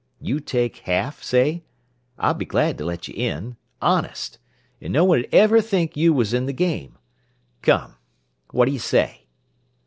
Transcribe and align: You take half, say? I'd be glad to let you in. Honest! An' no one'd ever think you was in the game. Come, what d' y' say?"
You 0.19 0.39
take 0.39 0.77
half, 0.77 1.21
say? 1.21 1.63
I'd 2.17 2.39
be 2.39 2.45
glad 2.45 2.79
to 2.79 2.83
let 2.85 3.07
you 3.07 3.13
in. 3.15 3.55
Honest! 3.83 4.39
An' 4.81 4.91
no 4.93 5.05
one'd 5.05 5.27
ever 5.31 5.61
think 5.61 5.95
you 5.95 6.11
was 6.11 6.33
in 6.33 6.47
the 6.47 6.53
game. 6.53 6.97
Come, 7.61 7.97
what 8.49 8.65
d' 8.65 8.71
y' 8.71 8.77
say?" 8.77 9.27